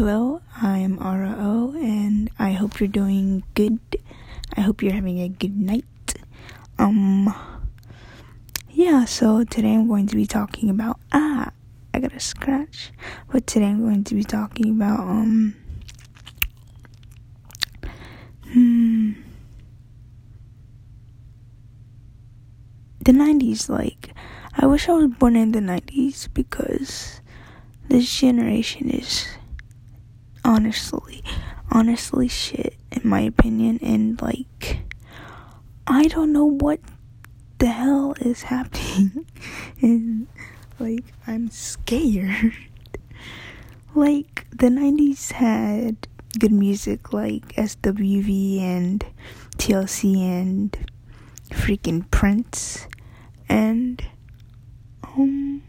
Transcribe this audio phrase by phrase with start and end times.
[0.00, 3.80] Hello, I'm RO, and I hope you're doing good.
[4.56, 5.84] I hope you're having a good night.
[6.78, 7.34] Um,
[8.70, 10.98] yeah, so today I'm going to be talking about.
[11.12, 11.50] Ah,
[11.92, 12.92] I got a scratch.
[13.30, 15.54] But today I'm going to be talking about, um,
[18.50, 19.12] hmm,
[23.04, 23.68] the 90s.
[23.68, 24.14] Like,
[24.54, 27.20] I wish I was born in the 90s because
[27.90, 29.26] this generation is
[30.50, 31.22] honestly,
[31.70, 33.78] honestly shit, in my opinion.
[33.80, 34.80] And like,
[35.86, 36.80] I don't know what
[37.58, 39.26] the hell is happening.
[39.80, 40.26] and
[40.80, 42.52] like, I'm scared.
[43.94, 46.08] like, the 90s had
[46.38, 49.04] good music like SWV and
[49.56, 50.76] TLC and
[51.50, 52.88] freaking Prince.
[53.48, 54.04] And,
[55.04, 55.62] um,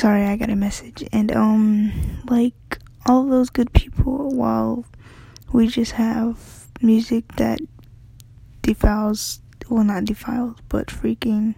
[0.00, 1.04] sorry i got a message.
[1.12, 1.92] And um
[2.30, 4.86] like all those good people while
[5.52, 6.38] we just have
[6.80, 7.60] music that
[8.62, 11.54] defiles well not defiles but freaking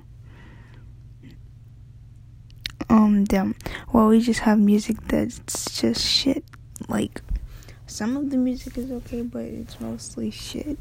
[2.91, 3.55] um damn.
[3.91, 6.45] While we just have music that's just shit.
[6.89, 7.23] Like
[7.87, 10.81] some of the music is okay but it's mostly shit.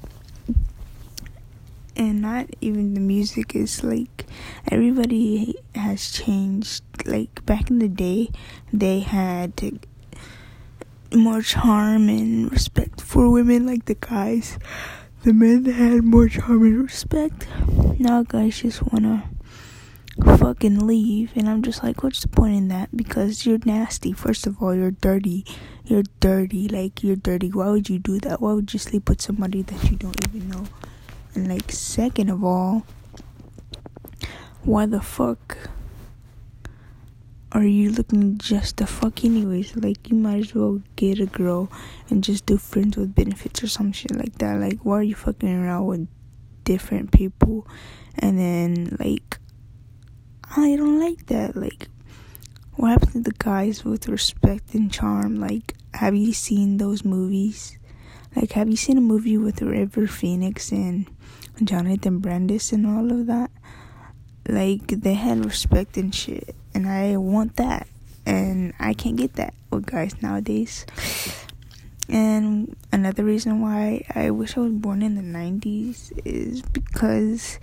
[1.95, 4.25] And not even the music is like
[4.71, 8.29] everybody has changed like back in the day
[8.71, 9.53] they had
[11.13, 14.57] more charm and respect for women like the guys.
[15.23, 17.47] The men had more charm and respect.
[17.99, 19.29] Now guys just wanna
[20.37, 22.95] fucking leave and i'm just like what's the point in that?
[22.95, 24.13] Because you're nasty.
[24.13, 25.45] First of all you're dirty.
[25.85, 26.67] You're dirty.
[26.67, 27.49] Like you're dirty.
[27.49, 28.41] Why would you do that?
[28.41, 30.65] Why would you sleep with somebody that you don't even know?
[31.33, 32.85] And like, second of all,
[34.63, 35.57] why the fuck
[37.53, 39.75] are you looking just the fuck anyways?
[39.75, 41.69] Like, you might as well get a girl
[42.09, 44.59] and just do friends with benefits or some shit like that.
[44.59, 46.07] Like, why are you fucking around with
[46.63, 47.67] different people?
[48.17, 49.39] And then, like,
[50.55, 51.57] I don't like that.
[51.57, 51.89] Like,
[52.75, 55.35] what happens to the guys with respect and charm?
[55.35, 57.77] Like, have you seen those movies?
[58.33, 61.05] Like, have you seen a movie with River Phoenix and
[61.61, 63.51] Jonathan Brandis and all of that?
[64.47, 66.55] Like, they had respect and shit.
[66.73, 67.87] And I want that.
[68.25, 70.85] And I can't get that with guys nowadays.
[72.09, 77.59] And another reason why I wish I was born in the 90s is because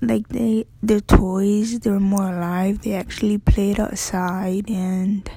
[0.00, 5.28] like they their toys they were more alive they actually played outside and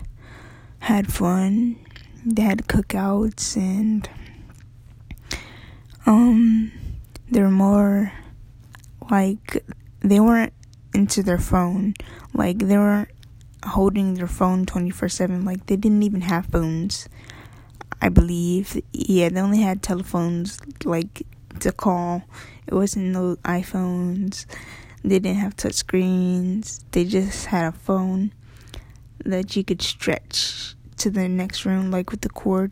[0.80, 1.76] had fun
[2.24, 4.08] they had cookouts and
[6.06, 6.72] um
[7.32, 8.14] they're more
[9.10, 9.64] like
[10.02, 10.54] they weren't
[10.94, 11.94] into their phone.
[12.34, 13.10] Like they weren't
[13.64, 17.08] holding their phone 24/7 like they didn't even have phones
[18.02, 18.82] I believe.
[18.92, 21.26] Yeah they only had telephones like
[21.60, 22.24] to call.
[22.68, 24.46] It wasn't no iPhones.
[25.04, 26.84] They didn't have touch screens.
[26.92, 28.34] They just had a phone
[29.26, 32.72] that you could stretch to the next room like with the cord.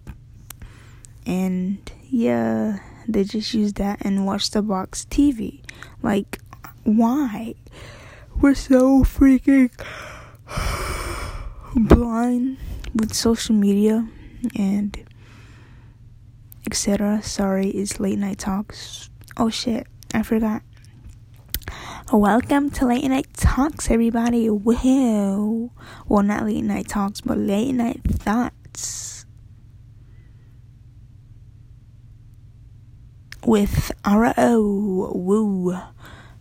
[1.25, 1.77] And
[2.09, 2.79] yeah
[3.09, 5.61] they just used that and watched the box TV.
[6.03, 6.39] Like,
[6.83, 7.55] why?
[8.41, 9.69] We're so freaking
[11.75, 12.57] blind
[12.95, 14.07] with social media
[14.55, 14.97] and
[16.65, 17.21] etc.
[17.21, 19.09] Sorry, it's late night talks.
[19.37, 20.61] Oh shit, I forgot.
[22.11, 24.49] Welcome to Late Night Talks, everybody.
[24.49, 25.71] Wow.
[26.07, 29.25] Well, not late night talks, but late night thoughts.
[33.45, 35.11] with RO.
[35.15, 35.77] Woo.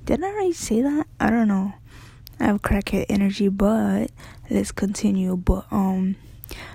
[0.04, 1.06] Did I already say that?
[1.18, 1.72] I don't know.
[2.40, 4.10] I have crackhead energy, but
[4.50, 5.36] let's continue.
[5.36, 6.16] But um,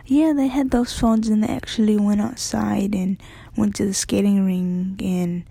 [0.06, 3.22] yeah, they had those phones and they actually went outside and
[3.56, 5.46] went to the skating rink and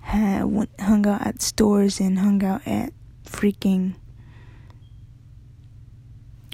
[0.00, 2.92] had went, hung out at stores and hung out at
[3.24, 3.94] freaking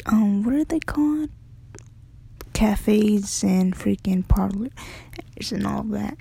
[0.07, 1.31] um, what are they called?
[2.53, 4.73] Cafes and freaking parlors
[5.53, 6.17] and all that.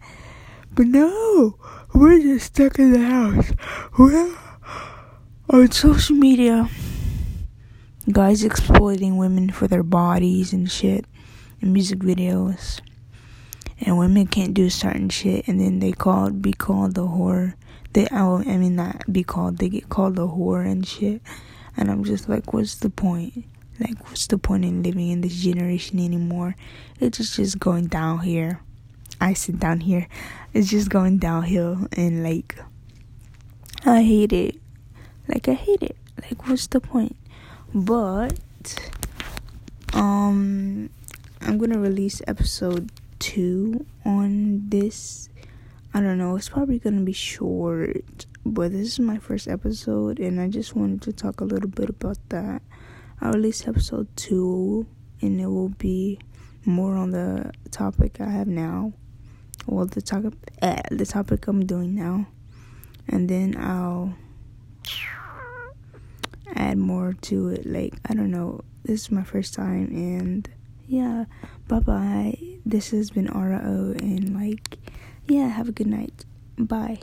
[0.71, 1.57] But no,
[1.93, 3.51] we're just stuck in the house.
[3.97, 4.35] We're
[5.49, 6.69] on social media.
[8.11, 11.05] Guys exploiting women for their bodies and shit
[11.61, 12.81] in music videos.
[13.81, 17.53] And women can't do certain shit and then they called be called the whore.
[17.93, 21.21] They oh, I mean not be called, they get called the whore and shit.
[21.77, 23.45] And I'm just like, what's the point?
[23.79, 26.55] Like what's the point in living in this generation anymore?
[26.99, 28.61] It's just, just going down here.
[29.21, 30.07] I sit down here.
[30.53, 32.57] It's just going downhill and like
[33.85, 34.55] I hate it.
[35.27, 35.95] Like I hate it.
[36.23, 37.15] Like what's the point?
[37.73, 38.91] But
[39.93, 40.89] um
[41.41, 45.29] I'm gonna release episode two on this.
[45.93, 50.39] I don't know, it's probably gonna be short, but this is my first episode, and
[50.39, 52.61] I just wanted to talk a little bit about that.
[53.21, 54.85] I'll release episode two,
[55.21, 56.19] and it will be
[56.65, 58.93] more on the topic I have now.
[59.65, 62.27] Well, the topic, eh, the topic I'm doing now,
[63.07, 64.13] and then I'll
[66.59, 67.65] add more to it.
[67.65, 70.47] Like I don't know, this is my first time, and
[70.87, 71.25] yeah,
[71.67, 72.37] bye bye.
[72.65, 74.77] This has been RO, and like,
[75.27, 76.25] yeah, have a good night.
[76.57, 76.99] Bye.